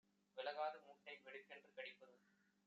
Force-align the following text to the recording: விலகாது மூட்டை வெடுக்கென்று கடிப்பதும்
விலகாது 0.37 0.77
மூட்டை 0.79 1.15
வெடுக்கென்று 1.25 1.69
கடிப்பதும் 1.77 2.21